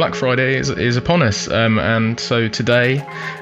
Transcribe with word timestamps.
Black 0.00 0.14
Friday 0.14 0.56
is, 0.56 0.70
is 0.70 0.96
upon 0.96 1.22
us, 1.22 1.46
um, 1.48 1.78
and 1.78 2.18
so 2.18 2.48
today 2.48 3.00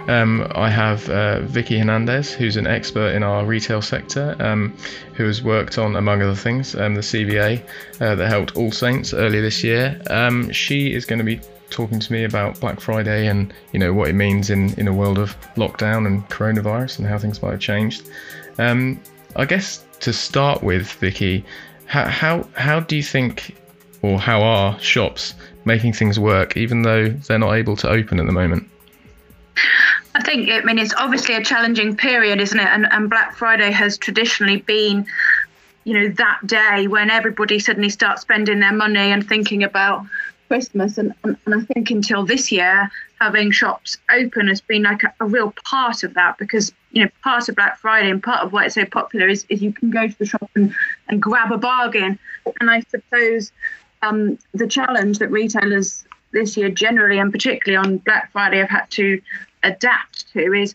um, 0.09 0.51
I 0.57 0.69
have 0.69 1.09
uh, 1.09 1.41
Vicky 1.43 1.79
Hernandez, 1.79 2.33
who's 2.33 2.57
an 2.57 2.67
expert 2.67 3.15
in 3.15 3.23
our 3.23 3.45
retail 3.47 3.81
sector, 3.81 4.35
um, 4.41 4.77
who 5.15 5.25
has 5.25 5.43
worked 5.43 5.79
on, 5.79 5.95
among 5.95 6.21
other 6.21 6.35
things, 6.35 6.75
um, 6.75 6.97
the 6.97 7.01
CVA 7.01 7.63
uh, 8.01 8.15
that 8.17 8.29
helped 8.29 8.55
AllSaints 8.55 9.17
earlier 9.17 9.41
this 9.41 9.63
year. 9.63 10.01
Um, 10.11 10.51
she 10.51 10.93
is 10.93 11.05
going 11.05 11.21
to 11.21 11.25
be 11.25 11.41
talking 11.71 12.01
to 12.01 12.13
me 12.13 12.25
about 12.25 12.59
Black 12.61 12.81
Friday 12.81 13.29
and 13.29 13.53
you 13.73 13.79
know 13.79 13.93
what 13.93 14.09
it 14.09 14.15
means 14.15 14.51
in, 14.51 14.73
in 14.81 14.89
a 14.89 14.93
world 14.93 15.19
of 15.19 15.41
lockdown 15.55 16.07
and 16.07 16.29
coronavirus 16.29 16.99
and 16.99 17.07
how 17.07 17.19
things 17.19 17.41
might 17.43 17.53
have 17.53 17.61
changed. 17.61 18.09
Um, 18.59 19.01
I 19.37 19.45
guess 19.45 19.85
to 20.01 20.13
start 20.13 20.63
with, 20.63 20.91
Vicky, 20.95 21.45
how, 21.87 22.07
how 22.07 22.49
how 22.55 22.81
do 22.81 22.97
you 22.97 23.03
think, 23.03 23.57
or 24.03 24.19
how 24.19 24.43
are 24.43 24.79
shops 24.81 25.35
making 25.65 25.93
things 25.93 26.19
work, 26.19 26.57
even 26.57 26.83
though 26.83 27.09
they're 27.09 27.39
not 27.39 27.55
able 27.55 27.77
to 27.77 27.89
open 27.89 28.21
at 28.21 28.27
the 28.27 28.33
moment? 28.33 28.69
I 30.15 30.23
think, 30.23 30.51
I 30.51 30.61
mean, 30.63 30.79
it's 30.79 30.95
obviously 30.95 31.35
a 31.37 31.45
challenging 31.45 31.97
period, 31.97 32.41
isn't 32.41 32.59
it? 32.59 32.67
And, 32.67 32.87
and 32.91 33.09
Black 33.09 33.37
Friday 33.37 33.71
has 33.71 33.99
traditionally 33.99 34.59
been, 34.59 35.07
you 35.85 35.95
know, 35.95 36.09
that 36.09 36.41
day 36.47 36.89
when 36.89 37.11
everybody 37.11 37.59
suddenly 37.59 37.89
starts 37.89 38.23
spending 38.23 38.61
their 38.61 38.73
money 38.73 39.13
and 39.13 39.27
thinking 39.27 39.63
about 39.63 40.05
Christmas. 40.49 40.99
And, 40.99 41.15
and, 41.23 41.37
and 41.47 41.55
I 41.55 41.61
think 41.73 41.91
until 41.91 42.25
this 42.25 42.51
year, 42.51 42.91
having 43.21 43.51
shops 43.51 43.99
open 44.11 44.49
has 44.49 44.61
been 44.61 44.83
like 44.83 45.05
a, 45.05 45.15
a, 45.21 45.27
real 45.27 45.55
part 45.65 46.03
of 46.03 46.15
that 46.15 46.39
because, 46.39 46.73
you 46.91 47.05
know, 47.05 47.11
part 47.23 47.49
of 47.49 47.57
Black 47.57 47.79
Friday 47.79 48.11
and 48.11 48.23
part 48.23 48.43
of 48.43 48.53
why 48.53 48.65
it's 48.65 48.75
so 48.75 48.85
popular 48.85 49.29
is, 49.29 49.45
is 49.49 49.63
you 49.63 49.73
can 49.73 49.91
go 49.91 50.09
to 50.09 50.19
the 50.19 50.27
shop 50.27 50.51
and, 50.55 50.75
and 51.09 51.21
grab 51.21 51.53
a 51.53 51.59
bargain. 51.59 52.19
And 52.61 52.71
I 52.71 52.81
suppose 52.89 53.53
um, 54.03 54.39
the 54.55 54.67
challenge 54.67 55.19
that 55.19 55.31
retailers 55.31 56.05
this 56.33 56.57
year 56.57 56.71
generally 56.71 57.19
and 57.19 57.33
particularly 57.33 57.77
on 57.77 57.99
Black 57.99 58.33
Friday 58.33 58.59
have 58.59 58.71
had 58.71 58.91
to 58.93 59.21
adapt 59.63 60.33
to 60.33 60.53
is 60.53 60.75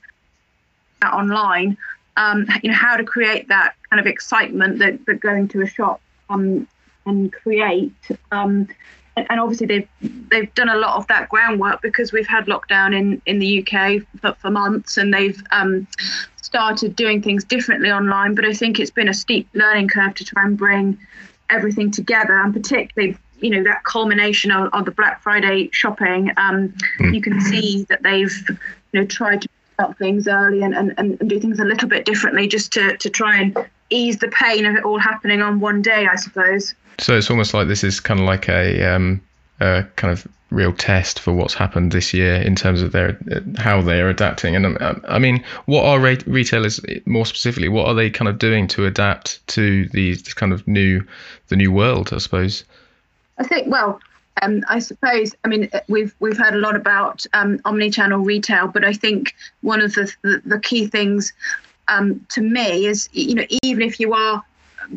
online. 1.01 1.77
Um, 2.15 2.47
you 2.61 2.69
know 2.69 2.77
how 2.77 2.95
to 2.95 3.03
create 3.03 3.47
that 3.47 3.73
kind 3.89 3.99
of 3.99 4.05
excitement 4.05 4.79
that, 4.79 5.05
that 5.05 5.19
going 5.19 5.47
to 5.49 5.61
a 5.61 5.67
shop 5.67 5.99
um, 6.29 6.67
and 7.05 7.33
create. 7.33 7.93
Um, 8.31 8.67
and 9.15 9.39
obviously 9.39 9.67
they've 9.67 9.87
they've 10.29 10.53
done 10.55 10.69
a 10.69 10.77
lot 10.77 10.97
of 10.97 11.07
that 11.07 11.29
groundwork 11.29 11.81
because 11.81 12.11
we've 12.11 12.27
had 12.27 12.45
lockdown 12.45 12.97
in 12.97 13.21
in 13.25 13.39
the 13.39 13.59
UK 13.61 14.01
for, 14.19 14.33
for 14.33 14.49
months 14.49 14.97
and 14.97 15.13
they've 15.13 15.41
um, 15.51 15.87
started 16.41 16.95
doing 16.95 17.21
things 17.21 17.43
differently 17.43 17.91
online. 17.91 18.35
But 18.35 18.45
I 18.45 18.53
think 18.53 18.79
it's 18.79 18.91
been 18.91 19.09
a 19.09 19.13
steep 19.13 19.47
learning 19.53 19.87
curve 19.87 20.15
to 20.15 20.25
try 20.25 20.43
and 20.43 20.57
bring 20.57 20.97
everything 21.49 21.91
together, 21.91 22.39
and 22.39 22.53
particularly 22.53 23.17
you 23.39 23.49
know 23.49 23.63
that 23.63 23.83
culmination 23.83 24.51
of, 24.51 24.73
of 24.73 24.85
the 24.85 24.91
Black 24.91 25.21
Friday 25.21 25.69
shopping. 25.71 26.31
Um, 26.37 26.73
mm. 26.99 27.13
You 27.13 27.21
can 27.21 27.39
see 27.41 27.83
that 27.89 28.03
they've 28.03 28.35
you 28.49 28.99
know 28.99 29.05
tried 29.05 29.41
to 29.43 29.49
start 29.73 29.97
things 29.97 30.27
early 30.27 30.61
and, 30.61 30.73
and, 30.75 30.93
and 30.97 31.29
do 31.29 31.39
things 31.39 31.59
a 31.59 31.65
little 31.65 31.89
bit 31.89 32.05
differently 32.05 32.47
just 32.47 32.71
to, 32.73 32.95
to 32.97 33.09
try 33.09 33.41
and 33.41 33.57
ease 33.93 34.17
the 34.19 34.29
pain 34.29 34.65
of 34.65 34.75
it 34.75 34.83
all 34.83 34.99
happening 34.99 35.41
on 35.41 35.59
one 35.59 35.81
day, 35.81 36.07
I 36.11 36.15
suppose. 36.15 36.73
So 36.99 37.17
it's 37.17 37.29
almost 37.29 37.53
like 37.53 37.67
this 37.67 37.83
is 37.83 37.99
kind 37.99 38.19
of 38.19 38.25
like 38.25 38.49
a, 38.49 38.83
um, 38.83 39.21
a 39.59 39.83
kind 39.95 40.11
of 40.11 40.27
real 40.53 40.71
test 40.71 41.19
for 41.19 41.33
what's 41.33 41.53
happened 41.53 41.91
this 41.91 42.13
year 42.13 42.35
in 42.35 42.55
terms 42.55 42.81
of 42.81 42.91
their 42.91 43.17
how 43.57 43.81
they're 43.81 44.09
adapting. 44.09 44.55
And 44.55 44.65
um, 44.81 45.03
I 45.07 45.19
mean, 45.19 45.43
what 45.65 45.83
are 45.85 45.99
retailers 45.99 46.79
more 47.05 47.25
specifically? 47.25 47.69
What 47.69 47.87
are 47.87 47.93
they 47.93 48.09
kind 48.09 48.29
of 48.29 48.37
doing 48.37 48.67
to 48.69 48.85
adapt 48.85 49.45
to 49.47 49.87
these 49.89 50.33
kind 50.33 50.53
of 50.53 50.65
new 50.67 51.05
the 51.47 51.55
new 51.55 51.71
world? 51.71 52.13
I 52.13 52.19
suppose. 52.19 52.63
I 53.37 53.43
think 53.43 53.67
well. 53.67 53.99
Um, 54.41 54.63
I 54.67 54.79
suppose. 54.79 55.35
I 55.43 55.47
mean, 55.47 55.69
we've 55.87 56.13
we've 56.19 56.37
heard 56.37 56.55
a 56.55 56.59
lot 56.59 56.75
about 56.75 57.25
um, 57.33 57.59
omni-channel 57.65 58.19
retail, 58.19 58.67
but 58.67 58.83
I 58.83 58.93
think 58.93 59.35
one 59.61 59.81
of 59.81 59.93
the 59.93 60.11
the, 60.21 60.41
the 60.45 60.59
key 60.59 60.87
things 60.87 61.33
um, 61.87 62.25
to 62.29 62.41
me 62.41 62.85
is, 62.85 63.09
you 63.11 63.35
know, 63.35 63.45
even 63.61 63.83
if 63.83 63.99
you 63.99 64.13
are 64.13 64.43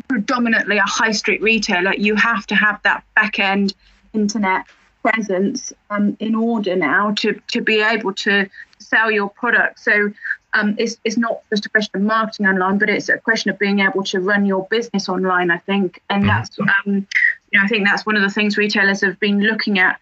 predominantly 0.07 0.77
a 0.77 0.83
high 0.83 1.11
street 1.11 1.41
retailer, 1.41 1.93
you 1.93 2.15
have 2.15 2.45
to 2.47 2.55
have 2.55 2.81
that 2.83 3.03
back 3.15 3.39
end 3.39 3.73
internet 4.13 4.65
presence 5.01 5.71
um, 5.89 6.17
in 6.19 6.35
order 6.35 6.75
now 6.75 7.11
to 7.11 7.39
to 7.47 7.61
be 7.61 7.81
able 7.81 8.13
to 8.13 8.49
sell 8.79 9.11
your 9.11 9.29
product. 9.29 9.79
So 9.79 10.11
um, 10.53 10.75
it's 10.77 10.97
it's 11.03 11.17
not 11.17 11.41
just 11.49 11.65
a 11.65 11.69
question 11.69 11.91
of 11.95 12.01
marketing 12.03 12.47
online, 12.47 12.77
but 12.77 12.89
it's 12.89 13.09
a 13.09 13.17
question 13.17 13.51
of 13.51 13.59
being 13.59 13.79
able 13.79 14.03
to 14.05 14.19
run 14.19 14.45
your 14.45 14.67
business 14.69 15.09
online. 15.09 15.51
I 15.51 15.57
think, 15.57 16.01
and 16.09 16.23
mm-hmm. 16.23 16.29
that's 16.29 16.59
um, 16.59 17.07
you 17.51 17.59
know 17.59 17.61
I 17.63 17.67
think 17.67 17.85
that's 17.85 18.05
one 18.05 18.15
of 18.15 18.21
the 18.21 18.29
things 18.29 18.57
retailers 18.57 19.01
have 19.01 19.19
been 19.19 19.41
looking 19.41 19.79
at 19.79 19.99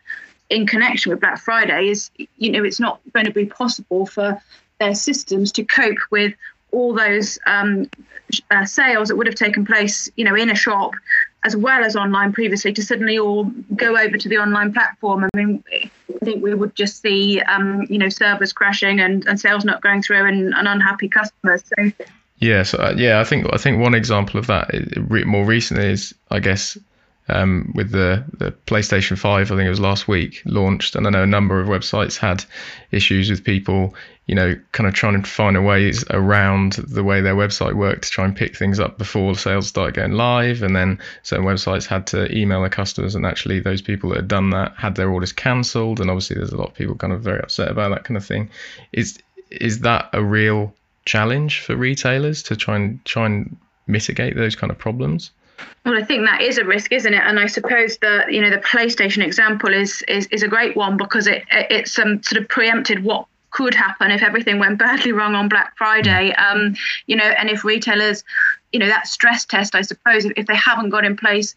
in 0.50 0.68
connection 0.68 1.12
with 1.12 1.20
Black 1.20 1.40
Friday. 1.40 1.90
Is 1.90 2.12
you 2.38 2.52
know 2.52 2.64
it's 2.64 2.80
not 2.80 3.00
going 3.14 3.26
to 3.26 3.32
be 3.32 3.46
possible 3.46 4.06
for 4.06 4.42
their 4.80 4.96
systems 4.96 5.52
to 5.54 5.64
cope 5.64 5.98
with 6.12 6.34
all 6.72 6.94
those 6.94 7.40
um, 7.46 7.90
uh, 8.52 8.66
sales 8.66 9.10
that 9.10 9.16
would 9.16 9.28
have 9.28 9.36
taken 9.36 9.66
place, 9.66 10.10
you 10.16 10.26
know, 10.26 10.36
in 10.36 10.50
a 10.50 10.56
shop 10.56 10.94
as 11.46 11.56
well 11.56 11.84
as 11.84 11.96
online 11.96 12.34
previously 12.34 12.74
to 12.74 12.84
suddenly 12.84 13.20
all 13.20 13.44
go 13.76 13.96
over 13.98 14.18
to 14.18 14.28
the 14.28 14.38
online 14.38 14.74
platform. 14.74 15.24
I 15.24 15.30
mean, 15.38 15.64
I 15.72 15.90
think 16.24 16.44
we 16.44 16.56
would 16.56 16.76
just 16.76 17.02
see, 17.02 17.40
um, 17.42 17.86
you 17.88 18.00
know, 18.00 18.10
servers 18.10 18.52
crashing 18.52 19.00
and, 19.00 19.26
and 19.28 19.40
sales 19.40 19.64
not 19.64 19.82
going 19.82 20.02
through 20.02 20.26
and, 20.26 20.54
and 20.56 20.68
unhappy 20.68 21.08
customers. 21.08 21.64
So. 21.78 21.92
Yeah, 22.40 22.64
so 22.64 22.80
uh, 22.80 22.94
yeah, 22.98 23.20
I 23.20 23.24
think 23.24 23.48
I 23.54 23.58
think 23.58 23.80
one 23.80 23.94
example 23.94 24.40
of 24.40 24.48
that 24.48 24.70
more 25.26 25.46
recently 25.46 25.92
is, 25.92 26.14
I 26.32 26.40
guess, 26.40 26.78
um, 27.28 27.72
with 27.74 27.92
the, 27.92 28.24
the 28.34 28.52
PlayStation 28.52 29.18
5, 29.18 29.52
I 29.52 29.56
think 29.56 29.66
it 29.66 29.70
was 29.70 29.80
last 29.80 30.08
week, 30.08 30.42
launched. 30.46 30.96
And 30.96 31.08
I 31.08 31.10
know 31.10 31.24
a 31.24 31.28
number 31.28 31.60
of 31.60 31.68
websites 31.68 32.18
had 32.18 32.46
issues 32.92 33.32
with 33.32 33.44
people, 33.44 33.96
you 34.28 34.36
know, 34.36 34.56
kind 34.74 34.88
of 34.88 34.94
trying 34.94 35.22
to 35.22 35.28
find 35.28 35.58
a 35.58 35.62
ways 35.62 36.04
around 36.12 36.74
the 36.74 37.04
way 37.04 37.22
their 37.22 37.36
website 37.36 37.74
worked 37.74 38.04
to 38.04 38.10
try 38.12 38.26
and 38.26 38.36
pick 38.36 38.56
things 38.56 38.80
up 38.80 39.00
before 39.00 39.36
sales 39.36 39.68
started 39.68 39.96
going 39.96 40.12
live. 40.12 40.62
And 40.62 40.76
then 40.76 41.00
certain 41.24 41.46
websites 41.46 41.88
had 41.88 42.06
to 42.08 42.32
email 42.36 42.62
their 42.62 42.70
customers. 42.70 43.16
And 43.16 43.26
actually, 43.26 43.60
those 43.60 43.82
people 43.82 44.12
that 44.12 44.18
had 44.18 44.28
done 44.28 44.52
that 44.52 44.74
had 44.78 44.96
their 44.96 45.10
orders 45.10 45.34
cancelled. 45.34 46.00
And 46.00 46.12
obviously, 46.12 46.36
there's 46.36 46.54
a 46.54 46.58
lot 46.58 46.70
of 46.70 46.76
people 46.76 46.96
kind 46.96 47.14
of 47.14 47.22
very 47.22 47.40
upset 47.40 47.72
about 47.72 47.90
that 47.90 48.04
kind 48.04 48.18
of 48.18 48.26
thing. 48.26 48.52
Is, 48.94 49.18
is 49.50 49.80
that 49.80 50.10
a 50.14 50.24
real 50.24 50.76
challenge 51.06 51.62
for 51.62 51.76
retailers 51.76 52.44
to 52.44 52.56
try 52.56 52.76
and 52.76 53.04
try 53.04 53.26
and 53.26 53.58
mitigate 53.88 54.36
those 54.36 54.56
kind 54.56 54.70
of 54.70 54.78
problems? 54.78 55.32
Well, 55.86 55.96
I 55.96 56.04
think 56.04 56.26
that 56.26 56.42
is 56.42 56.58
a 56.58 56.66
risk, 56.66 56.92
isn't 56.92 57.14
it? 57.14 57.22
And 57.24 57.40
I 57.40 57.46
suppose 57.46 57.98
the 58.00 58.26
you 58.30 58.42
know 58.42 58.50
the 58.50 58.58
PlayStation 58.58 59.24
example 59.24 59.74
is 59.74 60.04
is, 60.08 60.28
is 60.28 60.44
a 60.44 60.48
great 60.48 60.76
one 60.76 60.98
because 60.98 61.28
it 61.28 61.44
it's 61.52 61.98
um, 62.00 62.22
sort 62.24 62.42
of 62.42 62.50
preempted 62.50 63.04
what 63.04 63.28
could 63.52 63.74
happen 63.74 64.12
if 64.12 64.22
everything 64.22 64.60
went 64.60 64.80
badly 64.86 65.12
wrong 65.12 65.36
on 65.36 65.48
Black 65.48 65.78
Friday. 65.78 66.34
Mm. 66.38 66.52
Um, 66.52 66.76
you 67.08 67.16
know, 67.16 67.24
and 67.24 67.50
if 67.50 67.64
retailers, 67.64 68.24
you 68.72 68.80
know, 68.80 68.88
that 68.88 69.08
stress 69.08 69.46
test, 69.46 69.76
I 69.76 69.82
suppose, 69.82 70.26
if, 70.26 70.34
if 70.36 70.48
they 70.48 70.56
haven't 70.56 70.90
got 70.90 71.06
in 71.06 71.16
place 71.16 71.56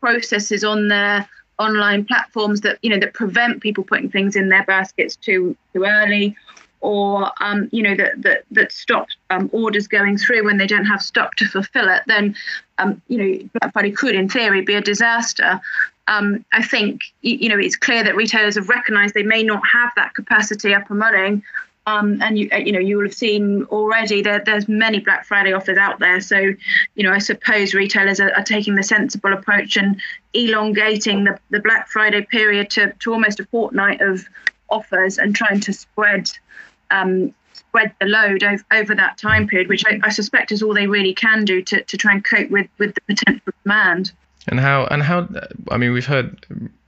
processes 0.00 0.64
on 0.64 0.88
their 0.88 1.28
online 1.58 2.04
platforms 2.04 2.60
that 2.62 2.78
you 2.82 2.90
know 2.90 2.98
that 2.98 3.14
prevent 3.14 3.60
people 3.60 3.84
putting 3.84 4.10
things 4.10 4.36
in 4.36 4.48
their 4.48 4.64
baskets 4.64 5.16
too 5.16 5.56
too 5.72 5.84
early 5.84 6.36
or 6.84 7.32
um, 7.40 7.68
you 7.72 7.82
know 7.82 7.96
that 7.96 8.20
that 8.22 8.44
that 8.50 8.70
stop 8.70 9.08
um, 9.30 9.48
orders 9.52 9.88
going 9.88 10.18
through 10.18 10.44
when 10.44 10.58
they 10.58 10.66
don't 10.66 10.84
have 10.84 11.00
stock 11.02 11.34
to 11.36 11.46
fulfill 11.46 11.88
it, 11.88 12.02
then 12.06 12.36
um, 12.78 13.00
you 13.08 13.18
know 13.18 13.48
Black 13.58 13.72
Friday 13.72 13.90
could, 13.90 14.14
in 14.14 14.28
theory, 14.28 14.60
be 14.60 14.74
a 14.74 14.82
disaster. 14.82 15.60
Um, 16.08 16.44
I 16.52 16.62
think 16.62 17.00
you 17.22 17.48
know 17.48 17.58
it's 17.58 17.76
clear 17.76 18.04
that 18.04 18.14
retailers 18.14 18.56
have 18.56 18.68
recognised 18.68 19.14
they 19.14 19.22
may 19.22 19.42
not 19.42 19.62
have 19.72 19.92
that 19.96 20.14
capacity 20.14 20.74
up 20.74 20.90
and 20.90 21.00
running. 21.00 21.42
Um, 21.86 22.22
and 22.22 22.38
you, 22.38 22.48
you 22.64 22.72
know, 22.72 22.78
you 22.78 22.96
will 22.96 23.04
have 23.04 23.14
seen 23.14 23.64
already 23.64 24.22
that 24.22 24.46
there's 24.46 24.68
many 24.68 25.00
Black 25.00 25.26
Friday 25.26 25.52
offers 25.52 25.76
out 25.76 25.98
there. 25.98 26.18
So, 26.18 26.38
you 26.38 27.02
know, 27.04 27.12
I 27.12 27.18
suppose 27.18 27.74
retailers 27.74 28.20
are, 28.20 28.32
are 28.32 28.42
taking 28.42 28.74
the 28.74 28.82
sensible 28.82 29.34
approach 29.34 29.76
and 29.76 30.00
elongating 30.32 31.24
the, 31.24 31.38
the 31.50 31.60
Black 31.60 31.88
Friday 31.88 32.22
period 32.22 32.70
to, 32.70 32.94
to 33.00 33.12
almost 33.12 33.38
a 33.38 33.44
fortnight 33.44 34.00
of 34.00 34.26
offers 34.70 35.18
and 35.18 35.36
trying 35.36 35.60
to 35.60 35.74
spread 35.74 36.30
um, 36.94 37.34
spread 37.52 37.92
the 38.00 38.06
load 38.06 38.42
over, 38.42 38.64
over 38.72 38.94
that 38.94 39.18
time 39.18 39.46
period, 39.46 39.68
which 39.68 39.84
I, 39.86 40.00
I, 40.02 40.10
suspect 40.10 40.52
is 40.52 40.62
all 40.62 40.74
they 40.74 40.86
really 40.86 41.14
can 41.14 41.44
do 41.44 41.62
to, 41.62 41.82
to 41.82 41.96
try 41.96 42.12
and 42.12 42.24
cope 42.24 42.50
with, 42.50 42.68
with 42.78 42.94
the 42.94 43.00
potential 43.02 43.52
demand. 43.64 44.12
And 44.46 44.60
how 44.60 44.86
and 44.86 45.02
how 45.02 45.26
I 45.70 45.78
mean 45.78 45.92
we've 45.92 46.06
heard 46.06 46.44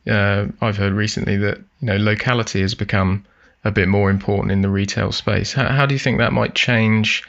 uh, 0.06 0.46
I've 0.60 0.76
heard 0.76 0.92
recently 0.92 1.36
that 1.38 1.58
you 1.80 1.86
know 1.86 1.96
locality 1.96 2.60
has 2.60 2.74
become 2.74 3.24
a 3.64 3.70
bit 3.70 3.88
more 3.88 4.10
important 4.10 4.52
in 4.52 4.60
the 4.60 4.68
retail 4.68 5.10
space. 5.10 5.52
How, 5.52 5.68
how 5.68 5.86
do 5.86 5.94
you 5.94 5.98
think 5.98 6.18
that 6.18 6.32
might 6.32 6.54
change 6.54 7.24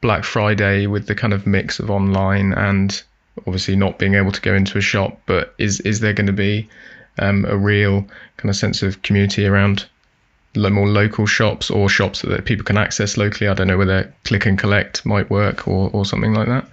Black 0.00 0.24
Friday 0.24 0.86
with 0.86 1.06
the 1.06 1.14
kind 1.14 1.32
of 1.32 1.46
mix 1.46 1.78
of 1.78 1.90
online 1.90 2.52
and 2.52 3.02
obviously 3.46 3.76
not 3.76 3.98
being 3.98 4.14
able 4.14 4.32
to 4.32 4.40
go 4.40 4.54
into 4.54 4.78
a 4.78 4.82
shop, 4.82 5.20
but 5.26 5.54
is 5.58 5.80
is 5.80 6.00
there 6.00 6.12
going 6.12 6.26
to 6.26 6.32
be 6.32 6.68
um, 7.18 7.44
a 7.46 7.56
real 7.56 8.02
kind 8.36 8.50
of 8.50 8.56
sense 8.56 8.82
of 8.82 9.02
community 9.02 9.46
around 9.46 9.86
more 10.56 10.88
local 10.88 11.26
shops 11.26 11.70
or 11.70 11.88
shops 11.88 12.22
that 12.22 12.44
people 12.44 12.64
can 12.64 12.76
access 12.76 13.16
locally? 13.16 13.48
I 13.48 13.54
don't 13.54 13.66
know 13.66 13.78
whether 13.78 14.12
click 14.24 14.46
and 14.46 14.58
collect 14.58 15.04
might 15.06 15.30
work 15.30 15.68
or, 15.68 15.90
or 15.92 16.04
something 16.04 16.34
like 16.34 16.48
that. 16.48 16.66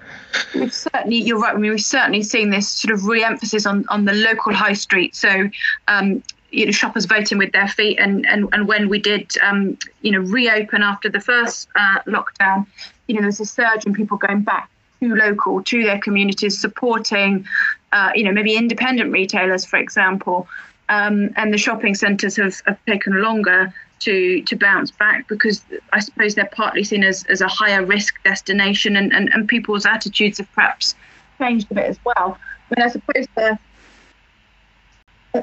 We've 0.53 0.73
certainly, 0.73 1.17
you're 1.17 1.39
right. 1.39 1.55
I 1.55 1.57
mean, 1.57 1.71
we've 1.71 1.81
certainly 1.81 2.23
seen 2.23 2.49
this 2.49 2.67
sort 2.67 2.93
of 2.93 3.05
re-emphasis 3.05 3.65
on, 3.65 3.85
on 3.89 4.05
the 4.05 4.13
local 4.13 4.53
high 4.53 4.73
street. 4.73 5.15
So, 5.15 5.49
um, 5.87 6.23
you 6.51 6.65
know, 6.65 6.71
shoppers 6.71 7.05
voting 7.05 7.37
with 7.37 7.51
their 7.51 7.67
feet. 7.67 7.99
And 7.99 8.25
and, 8.27 8.47
and 8.53 8.67
when 8.67 8.89
we 8.89 8.99
did, 8.99 9.31
um, 9.41 9.77
you 10.01 10.11
know, 10.11 10.19
reopen 10.19 10.81
after 10.81 11.09
the 11.09 11.19
first 11.19 11.67
uh, 11.75 11.99
lockdown, 12.07 12.65
you 13.07 13.15
know, 13.15 13.21
there's 13.21 13.39
a 13.39 13.45
surge 13.45 13.85
in 13.85 13.93
people 13.93 14.17
going 14.17 14.41
back 14.41 14.69
to 15.01 15.13
local, 15.13 15.63
to 15.63 15.83
their 15.83 15.99
communities, 15.99 16.59
supporting, 16.59 17.45
uh, 17.91 18.11
you 18.15 18.23
know, 18.23 18.31
maybe 18.31 18.55
independent 18.55 19.11
retailers, 19.11 19.65
for 19.65 19.77
example. 19.77 20.47
Um, 20.87 21.31
and 21.35 21.53
the 21.53 21.57
shopping 21.57 21.95
centres 21.95 22.35
have, 22.37 22.61
have 22.67 22.77
taken 22.85 23.21
longer 23.21 23.73
to 23.99 24.41
to 24.43 24.55
bounce 24.55 24.91
back 24.91 25.27
because 25.27 25.63
I 25.93 25.99
suppose 25.99 26.35
they're 26.35 26.49
partly 26.51 26.83
seen 26.83 27.03
as, 27.03 27.23
as 27.25 27.41
a 27.41 27.47
higher 27.47 27.83
risk 27.83 28.21
destination 28.23 28.95
and, 28.95 29.13
and, 29.13 29.29
and 29.33 29.47
people's 29.47 29.85
attitudes 29.85 30.37
have 30.37 30.51
perhaps 30.51 30.95
changed 31.39 31.71
a 31.71 31.75
bit 31.75 31.85
as 31.85 31.99
well. 32.03 32.37
I 32.37 32.79
mean, 32.79 32.85
I 32.85 32.89
suppose 32.89 33.27
the, 33.35 33.59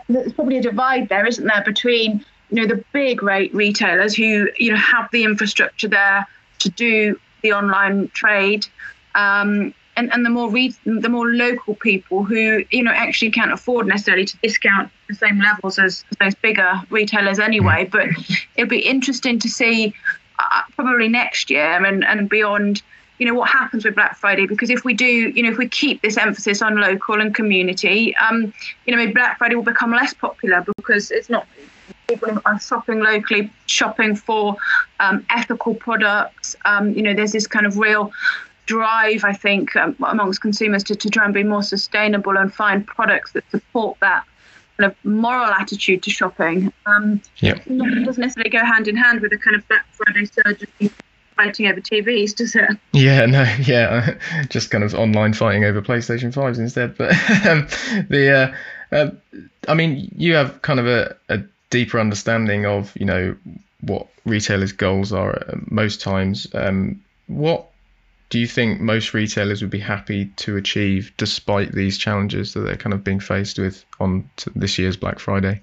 there's 0.09 0.33
probably 0.33 0.59
a 0.59 0.63
divide 0.63 1.09
there, 1.09 1.27
isn't 1.27 1.45
there, 1.45 1.63
between 1.65 2.25
you 2.51 2.61
know 2.61 2.67
the 2.67 2.85
big 2.93 3.23
rate 3.23 3.55
retailers 3.55 4.15
who 4.15 4.49
you 4.59 4.71
know 4.71 4.79
have 4.79 5.09
the 5.13 5.25
infrastructure 5.25 5.89
there 5.89 6.27
to 6.61 6.69
do 6.71 7.19
the 7.43 7.53
online 7.53 8.09
trade 8.09 8.67
um, 9.15 9.75
and, 9.97 10.13
and 10.13 10.25
the 10.25 10.31
more 10.31 10.51
re- 10.51 10.75
the 10.85 11.09
more 11.09 11.29
local 11.29 11.75
people 11.75 12.25
who 12.25 12.65
you 12.71 12.83
know 12.83 12.93
actually 12.93 13.31
can't 13.31 13.53
afford 13.53 13.87
necessarily 13.87 14.25
to 14.25 14.37
discount 14.39 14.91
the 15.09 15.15
same 15.15 15.39
levels 15.39 15.79
as, 15.79 16.05
those 16.19 16.35
bigger 16.37 16.81
retailers 16.91 17.39
anyway. 17.39 17.85
Mm. 17.87 17.91
But 17.91 18.09
it'll 18.57 18.71
be 18.71 18.81
interesting 18.81 19.39
to 19.41 19.49
see 19.49 19.95
uh, 20.39 20.63
probably 20.77 21.09
next 21.09 21.51
year 21.51 21.85
and, 21.85 22.05
and 22.05 22.29
beyond. 22.29 22.83
You 23.19 23.29
know 23.29 23.35
what 23.35 23.51
happens 23.51 23.85
with 23.85 23.95
Black 23.95 24.17
Friday 24.17 24.47
because 24.47 24.69
if 24.69 24.85
we 24.85 24.95
do, 24.95 25.07
you 25.07 25.45
know, 25.45 25.51
if 25.51 25.57
we 25.57 25.69
keep 25.69 26.03
this 26.03 26.17
emphasis 26.17 26.61
on 26.61 26.81
local 26.81 27.21
and 27.21 27.33
community, 27.33 28.17
um, 28.17 28.53
you 28.85 28.91
know, 28.91 28.97
maybe 28.97 29.13
Black 29.13 29.39
Friday 29.39 29.55
will 29.55 29.63
become 29.63 29.93
less 29.93 30.13
popular 30.13 30.65
because 30.77 31.13
it's 31.13 31.31
not 31.31 31.47
people 32.09 32.41
are 32.45 32.61
shopping 32.61 33.01
locally, 33.01 33.51
shopping 33.67 34.17
for 34.17 34.57
um, 34.99 35.25
ethical 35.31 35.75
products. 35.75 36.57
Um, 36.65 36.93
you 36.95 37.03
know, 37.03 37.15
there's 37.15 37.33
this 37.33 37.47
kind 37.47 37.67
of 37.67 37.79
real 37.79 38.13
drive, 38.67 39.25
I 39.25 39.33
think, 39.33 39.75
um, 39.77 39.97
amongst 40.07 40.41
consumers 40.41 40.85
to, 40.85 40.95
to 40.97 41.11
try 41.11 41.25
and 41.25 41.35
be 41.35 41.43
more 41.43 41.63
sustainable 41.63 42.37
and 42.37 42.53
find 42.53 42.87
products 42.87 43.33
that 43.33 43.45
support 43.51 43.99
that 44.01 44.25
kind 44.77 44.91
of 44.91 45.05
moral 45.05 45.51
attitude 45.51 46.03
to 46.05 46.11
shopping. 46.11 46.73
Um, 46.87 47.21
yeah. 47.39 47.59
It 47.67 48.05
doesn't 48.05 48.21
necessarily 48.21 48.51
go 48.51 48.65
hand 48.65 48.89
in 48.89 48.97
hand 48.97 49.21
with 49.21 49.33
a 49.33 49.39
kind 49.39 49.57
of 49.57 49.67
Black 49.69 49.87
Friday 49.93 50.27
surge 50.27 50.93
fighting 51.37 51.67
over 51.67 51.81
TVs, 51.81 52.35
does 52.35 52.55
it? 52.55 52.71
Yeah, 52.93 53.27
no, 53.27 53.43
yeah, 53.65 54.17
just 54.49 54.71
kind 54.71 54.85
of 54.85 54.95
online 54.95 55.33
fighting 55.33 55.65
over 55.65 55.83
PlayStation 55.83 56.33
5s 56.33 56.59
instead. 56.59 56.97
But 56.97 57.11
um, 57.47 57.67
the, 58.09 58.55
uh, 58.93 58.95
uh, 58.95 59.11
I 59.69 59.75
mean, 59.75 60.13
you 60.17 60.35
have 60.35 60.63
kind 60.63 60.81
of 60.81 60.87
a, 60.87 61.17
a 61.29 61.43
deeper 61.71 61.99
understanding 61.99 62.67
of, 62.67 62.93
you 62.97 63.07
know, 63.07 63.37
what 63.81 64.07
retailers' 64.25 64.73
goals 64.73 65.13
are 65.13 65.43
most 65.69 66.01
times. 66.01 66.47
Um, 66.55 67.03
what 67.27 67.72
do 68.33 68.39
you 68.39 68.47
think 68.47 68.81
most 68.81 69.13
retailers 69.13 69.61
would 69.61 69.71
be 69.71 69.79
happy 69.79 70.25
to 70.37 70.57
achieve 70.57 71.13
despite 71.19 71.73
these 71.73 71.99
challenges 71.99 72.55
that 72.55 72.61
they're 72.61 72.79
kind 72.79 72.95
of 72.95 73.05
being 73.05 73.21
faced 73.21 73.59
with 73.59 73.85
on 74.01 74.27
this 74.57 74.79
year's 74.79 74.97
Black 74.97 75.19
Friday? 75.19 75.61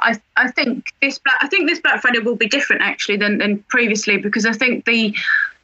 I, 0.00 0.20
I 0.36 0.50
think 0.50 0.92
this 1.00 1.18
Black 1.18 1.38
I 1.40 1.48
think 1.48 1.70
this 1.70 1.80
Black 1.80 2.02
Friday 2.02 2.18
will 2.18 2.36
be 2.36 2.46
different 2.46 2.82
actually 2.82 3.16
than, 3.16 3.38
than 3.38 3.60
previously 3.70 4.18
because 4.18 4.44
I 4.44 4.52
think 4.52 4.84
the 4.84 5.16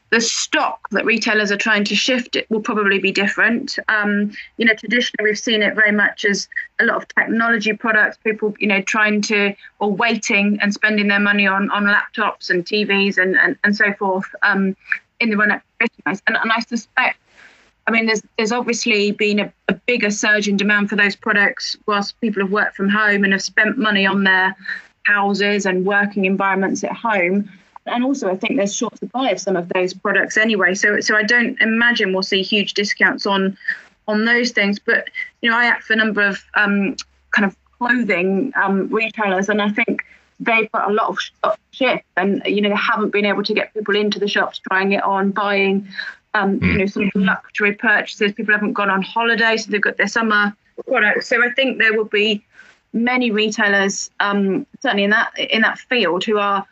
the 0.09 0.23
stock 0.23 0.89
that 0.93 1.05
retailers 1.05 1.53
are 1.53 1.59
trying 1.59 1.85
to 1.85 1.95
shift 1.95 2.37
it 2.37 2.51
will 2.51 2.63
probably 2.63 2.99
be 2.99 3.13
different. 3.13 3.79
Um, 3.89 4.33
you 4.57 4.65
know, 4.65 4.73
traditionally 4.73 5.29
we've 5.29 5.39
seen 5.39 5.61
it 5.61 5.75
very 5.75 5.93
much 5.93 6.25
as 6.25 6.49
a 6.81 6.87
lot 6.87 6.97
of 6.97 7.09
technology 7.09 7.75
products, 7.75 8.17
people, 8.25 8.55
you 8.59 8.67
know, 8.67 8.81
trying 8.81 9.21
to 9.23 9.55
or 9.79 9.93
waiting 9.93 10.59
and 10.63 10.73
spending 10.73 11.09
their 11.09 11.21
money 11.21 11.47
on 11.47 11.71
on 11.71 11.85
laptops 11.85 12.49
and 12.49 12.65
TVs 12.65 13.19
and 13.19 13.37
and, 13.37 13.59
and 13.63 13.77
so 13.77 13.93
forth. 13.93 14.35
Um, 14.43 14.75
in 15.21 15.31
the 15.31 15.37
run 15.37 15.51
up 15.51 15.63
Christmas. 15.79 16.23
And, 16.27 16.37
and 16.37 16.53
I 16.53 16.61
suspect, 16.61 17.19
I 17.87 17.91
mean, 17.91 18.07
there's 18.07 18.23
there's 18.37 18.53
obviously 18.53 19.13
been 19.13 19.39
a, 19.41 19.53
a 19.69 19.75
bigger 19.75 20.11
surge 20.11 20.49
in 20.49 20.57
demand 20.57 20.91
for 20.91 20.97
those 20.97 21.17
products 21.17 21.77
whilst 21.87 22.21
people 22.21 22.43
have 22.43 22.53
worked 22.53 22.77
from 22.77 22.89
home 22.89 23.25
and 23.25 23.33
have 23.33 23.43
spent 23.43 23.79
money 23.79 24.07
on 24.07 24.25
their 24.25 24.55
houses 25.05 25.67
and 25.67 25.87
working 25.87 26.25
environments 26.27 26.85
at 26.85 26.93
home. 26.93 27.51
And 27.87 28.05
also, 28.05 28.31
I 28.31 28.37
think 28.37 28.57
there's 28.57 28.77
short 28.77 28.99
supply 28.99 29.31
of 29.31 29.41
some 29.41 29.57
of 29.57 29.71
those 29.71 29.95
products 29.95 30.37
anyway. 30.37 30.75
So, 30.75 31.01
so 31.01 31.17
I 31.17 31.23
don't 31.23 31.59
imagine 31.63 32.13
we'll 32.13 32.23
see 32.23 32.43
huge 32.43 32.75
discounts 32.75 33.27
on 33.27 33.57
on 34.07 34.25
those 34.25 34.51
things. 34.51 34.79
But 34.79 35.09
you 35.41 35.51
know, 35.51 35.57
I 35.57 35.65
act 35.65 35.85
for 35.85 35.95
a 35.95 35.97
number 35.97 36.21
of 36.21 36.45
um, 36.55 36.97
kind 37.31 37.47
of 37.47 37.57
clothing 37.79 38.53
um, 38.57 38.89
retailers, 38.89 39.49
and 39.49 39.63
I 39.63 39.71
think 39.71 40.05
they've 40.41 40.71
got 40.73 40.91
a 40.91 40.93
lot 40.93 41.09
of 41.09 41.19
stock 41.19 41.59
shift 41.71 42.05
and 42.17 42.43
you 42.47 42.61
know 42.61 42.69
they 42.69 42.77
haven't 42.77 43.11
been 43.11 43.25
able 43.25 43.43
to 43.43 43.55
get 43.55 43.73
people 43.75 43.97
into 43.97 44.19
the 44.19 44.29
shops 44.29 44.61
trying 44.69 44.93
it 44.93 45.03
on 45.03 45.31
buying 45.31 45.87
um, 46.35 46.61
mm. 46.61 46.67
you 46.67 46.79
know 46.79 46.87
sort 46.87 47.07
of 47.07 47.13
luxury 47.17 47.75
purchases. 47.75 48.33
People 48.33 48.55
haven't 48.55 48.75
gone 48.75 48.91
on 48.91 49.03
holiday 49.03 49.57
so 49.57 49.71
they've 49.71 49.81
got 49.81 49.97
their 49.97 50.09
summer 50.09 50.55
products. 50.87 51.27
So 51.29 51.45
i 51.45 51.51
think 51.53 51.79
there 51.79 51.93
will 51.97 52.05
be 52.05 52.45
many 52.93 53.31
retailers 53.31 54.11
um, 54.21 54.67
certainly 54.81 55.05
in 55.05 55.11
that 55.11 55.37
in 55.39 55.63
that 55.63 55.79
field 55.79 56.25
who 56.25 56.39
are 56.39 56.67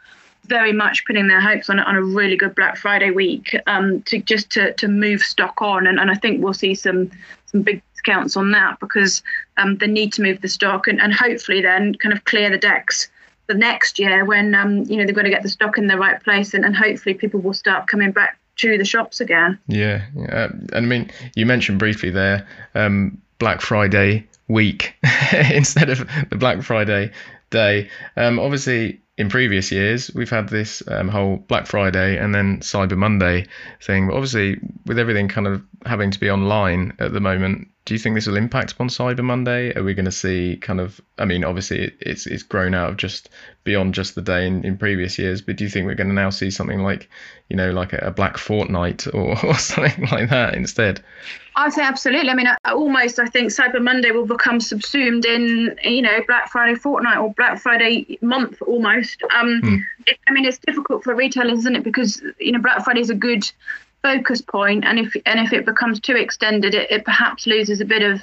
very 0.47 0.73
much 0.73 1.05
putting 1.07 1.27
their 1.29 1.41
hopes 1.41 1.69
on, 1.69 1.79
on 1.81 1.97
a 1.97 2.03
really 2.03 2.37
good 2.37 2.55
Black 2.55 2.77
Friday 2.77 3.11
week 3.11 3.57
um, 3.67 4.03
to 4.03 4.19
just 4.19 4.51
to, 4.51 4.73
to 4.75 4.89
move 4.89 5.21
stock 5.21 5.61
on. 5.61 5.87
And, 5.87 5.99
and 5.99 6.11
I 6.11 6.15
think 6.15 6.43
we'll 6.43 6.55
see 6.55 6.75
some 6.75 7.11
some 7.47 7.63
big 7.63 7.83
discounts 7.93 8.37
on 8.37 8.51
that 8.53 8.79
because 8.81 9.23
um, 9.57 9.77
they 9.79 9.87
need 9.87 10.13
to 10.15 10.23
move 10.23 10.41
the 10.41 10.49
stock 10.49 10.87
and, 10.87 11.01
and 11.01 11.13
hopefully 11.13 11.61
then 11.61 11.95
kind 11.97 12.13
of 12.13 12.25
clear 12.25 12.51
the 12.51 12.59
decks 12.59 13.09
the 13.47 13.55
next 13.55 13.99
year 13.99 14.25
when 14.25 14.55
um, 14.55 14.85
you 14.85 14.97
know 14.97 15.07
they've 15.07 15.15
got 15.15 15.23
to 15.23 15.31
get 15.31 15.43
the 15.43 15.49
stock 15.49 15.79
in 15.79 15.87
the 15.87 15.97
right 15.97 16.23
place 16.23 16.55
and, 16.55 16.65
and 16.65 16.77
hopefully 16.77 17.15
people 17.15 17.41
will 17.41 17.55
start 17.55 17.87
coming 17.87 18.13
back 18.13 18.39
to 18.57 18.79
the 18.79 18.85
shops 18.85 19.21
again. 19.21 19.59
Yeah, 19.69 20.05
and 20.15 20.71
I 20.73 20.81
mean 20.81 21.11
you 21.35 21.47
mentioned 21.47 21.79
briefly 21.79 22.11
there 22.11 22.47
um, 22.75 23.21
Black 23.39 23.61
Friday 23.61 24.27
week 24.49 24.95
instead 25.51 25.91
of 25.91 26.09
the 26.31 26.37
Black 26.37 26.63
Friday 26.63 27.13
day. 27.51 27.89
Um, 28.17 28.39
obviously, 28.39 29.01
in 29.19 29.31
previous 29.31 29.73
years, 29.73 30.11
we've 30.15 30.31
had 30.31 30.49
this 30.49 30.83
um, 30.89 31.09
whole 31.09 31.37
Black 31.37 31.67
Friday 31.67 32.19
and 32.19 32.35
then 32.35 32.59
Cyber 32.61 32.99
Monday 32.99 33.47
thing. 33.81 34.09
But 34.09 34.15
obviously, 34.15 34.59
with 34.85 34.99
everything 34.99 35.29
kind 35.29 35.47
of 35.47 35.63
having 35.87 36.11
to 36.11 36.21
be 36.21 36.31
online 36.31 36.93
at 36.99 37.15
the 37.15 37.21
moment, 37.21 37.69
do 37.87 37.95
you 37.95 37.99
think 37.99 38.15
this 38.15 38.27
will 38.27 38.37
impact 38.37 38.73
upon 38.73 38.89
Cyber 38.89 39.25
Monday? 39.25 39.73
Are 39.75 39.83
we 39.83 39.95
going 39.95 40.05
to 40.05 40.13
see 40.13 40.59
kind 40.61 40.81
of? 40.81 41.01
I 41.17 41.25
mean, 41.25 41.45
obviously, 41.45 41.85
it, 41.85 41.97
it's 42.01 42.27
it's 42.27 42.43
grown 42.43 42.75
out 42.75 42.91
of 42.91 42.97
just 42.99 43.31
beyond 43.65 43.95
just 43.95 44.15
the 44.17 44.23
day 44.23 44.47
in, 44.47 44.65
in 44.65 44.77
previous 44.77 45.19
years. 45.19 45.41
But 45.41 45.57
do 45.57 45.65
you 45.65 45.71
think 45.71 45.87
we're 45.87 45.95
going 45.95 46.09
to 46.09 46.15
now 46.15 46.31
see 46.31 46.51
something 46.51 46.83
like, 46.83 47.09
you 47.49 47.57
know, 47.57 47.71
like 47.71 47.95
a, 47.95 47.99
a 47.99 48.11
Black 48.11 48.37
Fortnight 48.37 49.07
or, 49.07 49.39
or 49.47 49.55
something 49.55 50.09
like 50.11 50.29
that 50.29 50.55
instead? 50.55 51.03
I'd 51.59 51.73
say 51.73 51.83
absolutely. 51.83 52.31
I 52.31 52.35
mean, 52.35 52.49
almost 52.67 53.19
I 53.19 53.27
think 53.27 53.51
Cyber 53.51 53.83
Monday 53.83 54.11
will 54.11 54.27
become 54.27 54.61
subsumed 54.61 55.25
in 55.25 55.77
you 55.83 56.03
know 56.03 56.21
Black 56.27 56.51
Friday 56.51 56.75
fortnight 56.75 57.17
or 57.17 57.33
Black 57.33 57.59
Friday 57.59 58.19
month 58.21 58.61
almost. 58.63 59.23
Um, 59.35 59.63
mm. 59.63 59.83
it, 60.07 60.19
I 60.29 60.33
mean, 60.33 60.45
it's 60.45 60.59
difficult 60.59 61.03
for 61.03 61.15
retailers, 61.15 61.61
isn't 61.61 61.77
it? 61.77 61.83
Because 61.83 62.23
you 62.39 62.53
know 62.53 62.59
Black 62.59 62.85
Friday 62.85 63.01
is 63.01 63.09
a 63.09 63.15
good 63.15 63.51
focus 64.03 64.43
point, 64.43 64.85
and 64.85 64.99
if 64.99 65.17
and 65.25 65.41
if 65.41 65.55
it 65.55 65.65
becomes 65.65 65.99
too 65.99 66.17
extended, 66.17 66.75
it, 66.75 66.91
it 66.91 67.05
perhaps 67.07 67.47
loses 67.47 67.81
a 67.81 67.87
bit 67.87 68.03
of 68.03 68.23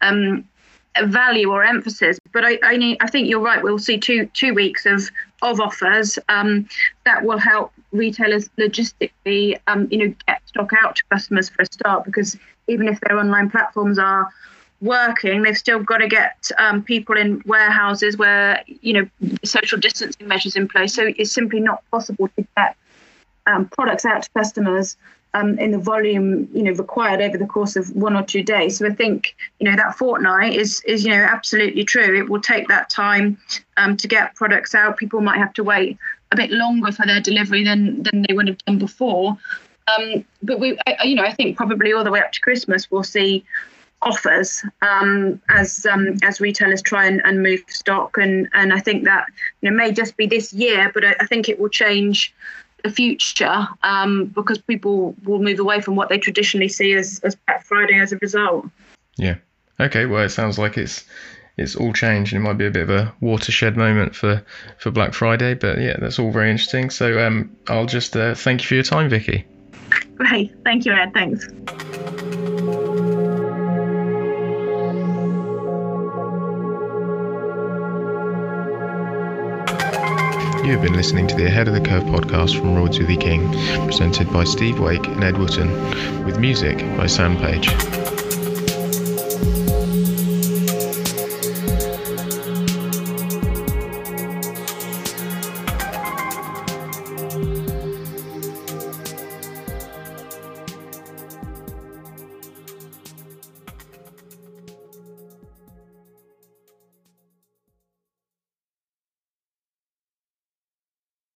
um, 0.00 0.48
value 1.04 1.50
or 1.50 1.64
emphasis. 1.64 2.20
But 2.32 2.44
I, 2.44 2.58
I, 2.62 2.96
I 3.00 3.08
think 3.08 3.28
you're 3.28 3.40
right. 3.40 3.62
We'll 3.62 3.80
see 3.80 3.98
two 3.98 4.26
two 4.34 4.54
weeks 4.54 4.86
of 4.86 5.10
of 5.42 5.60
offers 5.60 6.18
um, 6.28 6.68
that 7.04 7.24
will 7.24 7.38
help 7.38 7.72
retailers 7.92 8.48
logistically, 8.58 9.58
um, 9.66 9.88
you 9.90 9.98
know, 9.98 10.14
get 10.26 10.37
stock 10.48 10.70
out 10.82 10.96
to 10.96 11.02
customers 11.10 11.48
for 11.48 11.62
a 11.62 11.66
start. 11.66 12.04
Because 12.04 12.36
even 12.66 12.88
if 12.88 13.00
their 13.00 13.18
online 13.18 13.50
platforms 13.50 13.98
are 13.98 14.28
working, 14.80 15.42
they've 15.42 15.56
still 15.56 15.82
got 15.82 15.98
to 15.98 16.08
get 16.08 16.50
um, 16.58 16.82
people 16.82 17.16
in 17.16 17.42
warehouses 17.46 18.16
where 18.16 18.62
you 18.66 18.92
know 18.92 19.08
social 19.44 19.78
distancing 19.78 20.26
measures 20.26 20.56
in 20.56 20.68
place. 20.68 20.94
So 20.94 21.12
it's 21.16 21.32
simply 21.32 21.60
not 21.60 21.82
possible 21.90 22.28
to 22.36 22.46
get 22.56 22.76
um, 23.46 23.68
products 23.68 24.04
out 24.04 24.22
to 24.22 24.30
customers 24.36 24.96
um, 25.34 25.58
in 25.58 25.72
the 25.72 25.78
volume 25.78 26.48
you 26.52 26.62
know 26.62 26.72
required 26.72 27.20
over 27.20 27.36
the 27.36 27.46
course 27.46 27.76
of 27.76 27.94
one 27.94 28.16
or 28.16 28.22
two 28.22 28.42
days. 28.42 28.78
So 28.78 28.86
I 28.86 28.90
think 28.90 29.36
you 29.58 29.68
know 29.68 29.76
that 29.76 29.96
fortnight 29.96 30.54
is 30.54 30.82
is 30.86 31.04
you 31.04 31.10
know 31.10 31.22
absolutely 31.22 31.84
true. 31.84 32.18
It 32.18 32.28
will 32.28 32.40
take 32.40 32.68
that 32.68 32.90
time 32.90 33.38
um, 33.76 33.96
to 33.96 34.08
get 34.08 34.34
products 34.34 34.74
out. 34.74 34.96
People 34.96 35.20
might 35.20 35.38
have 35.38 35.52
to 35.54 35.64
wait 35.64 35.98
a 36.30 36.36
bit 36.36 36.50
longer 36.50 36.92
for 36.92 37.06
their 37.06 37.20
delivery 37.20 37.64
than 37.64 38.02
than 38.02 38.24
they 38.26 38.34
would 38.34 38.48
have 38.48 38.58
done 38.58 38.78
before. 38.78 39.36
Um, 39.96 40.24
but 40.42 40.60
we, 40.60 40.78
I, 40.86 41.04
you 41.04 41.14
know, 41.14 41.24
I 41.24 41.32
think 41.32 41.56
probably 41.56 41.92
all 41.92 42.04
the 42.04 42.10
way 42.10 42.20
up 42.20 42.32
to 42.32 42.40
Christmas 42.40 42.90
we'll 42.90 43.04
see 43.04 43.44
offers 44.02 44.62
um, 44.82 45.40
as 45.48 45.84
um, 45.86 46.16
as 46.22 46.40
retailers 46.40 46.82
try 46.82 47.06
and, 47.06 47.20
and 47.24 47.42
move 47.42 47.60
stock 47.68 48.16
and 48.16 48.48
and 48.52 48.72
I 48.72 48.78
think 48.78 49.04
that 49.04 49.26
you 49.60 49.70
know 49.70 49.76
may 49.76 49.92
just 49.92 50.16
be 50.16 50.26
this 50.26 50.52
year 50.52 50.90
but 50.94 51.04
I, 51.04 51.16
I 51.20 51.26
think 51.26 51.48
it 51.48 51.58
will 51.58 51.68
change 51.68 52.32
the 52.84 52.90
future 52.90 53.66
um, 53.82 54.26
because 54.26 54.58
people 54.58 55.14
will 55.24 55.40
move 55.40 55.58
away 55.58 55.80
from 55.80 55.96
what 55.96 56.08
they 56.08 56.18
traditionally 56.18 56.68
see 56.68 56.94
as, 56.94 57.20
as 57.24 57.34
Black 57.34 57.64
Friday 57.64 57.98
as 57.98 58.12
a 58.12 58.18
result. 58.18 58.66
Yeah. 59.16 59.36
Okay. 59.80 60.06
Well, 60.06 60.22
it 60.22 60.30
sounds 60.30 60.58
like 60.58 60.78
it's 60.78 61.04
it's 61.56 61.74
all 61.74 61.92
changed 61.92 62.32
and 62.32 62.40
it 62.40 62.48
might 62.48 62.56
be 62.56 62.66
a 62.66 62.70
bit 62.70 62.84
of 62.84 62.90
a 62.90 63.12
watershed 63.20 63.76
moment 63.76 64.14
for 64.14 64.44
for 64.78 64.90
Black 64.90 65.12
Friday. 65.12 65.54
But 65.54 65.78
yeah, 65.80 65.96
that's 65.98 66.18
all 66.18 66.30
very 66.30 66.50
interesting. 66.50 66.90
So 66.90 67.24
um, 67.24 67.56
I'll 67.66 67.86
just 67.86 68.16
uh, 68.16 68.34
thank 68.34 68.62
you 68.62 68.68
for 68.68 68.74
your 68.74 68.84
time, 68.84 69.08
Vicky. 69.08 69.44
Great. 70.16 70.54
Thank 70.64 70.84
you, 70.84 70.92
Ed. 70.92 71.12
Thanks. 71.14 71.48
You 80.64 80.74
have 80.74 80.82
been 80.82 80.92
listening 80.96 81.26
to 81.28 81.34
the 81.34 81.46
Ahead 81.46 81.66
of 81.66 81.72
the 81.72 81.80
Curve 81.80 82.02
podcast 82.04 82.58
from 82.58 82.74
Royds 82.74 82.98
Withy 82.98 83.18
King, 83.18 83.50
presented 83.86 84.30
by 84.30 84.44
Steve 84.44 84.78
Wake 84.80 85.06
and 85.06 85.24
Ed 85.24 85.38
Wootton, 85.38 85.70
with 86.26 86.38
music 86.38 86.78
by 86.98 87.06
Sam 87.06 87.38
Page. 87.38 88.17